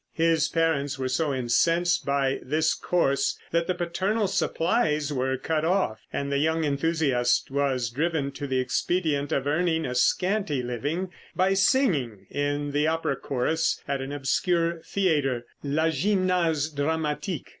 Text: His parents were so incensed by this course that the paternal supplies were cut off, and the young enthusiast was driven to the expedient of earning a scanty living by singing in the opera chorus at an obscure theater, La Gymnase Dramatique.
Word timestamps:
His 0.15 0.47
parents 0.47 0.97
were 0.97 1.07
so 1.07 1.31
incensed 1.31 2.07
by 2.07 2.39
this 2.41 2.73
course 2.73 3.37
that 3.51 3.67
the 3.67 3.75
paternal 3.75 4.25
supplies 4.27 5.13
were 5.13 5.37
cut 5.37 5.63
off, 5.63 5.99
and 6.11 6.31
the 6.31 6.39
young 6.39 6.63
enthusiast 6.63 7.51
was 7.51 7.91
driven 7.91 8.31
to 8.31 8.47
the 8.47 8.57
expedient 8.59 9.31
of 9.31 9.45
earning 9.45 9.85
a 9.85 9.93
scanty 9.93 10.63
living 10.63 11.11
by 11.35 11.53
singing 11.53 12.25
in 12.31 12.71
the 12.71 12.87
opera 12.87 13.15
chorus 13.15 13.79
at 13.87 14.01
an 14.01 14.11
obscure 14.11 14.79
theater, 14.83 15.45
La 15.61 15.91
Gymnase 15.91 16.69
Dramatique. 16.75 17.49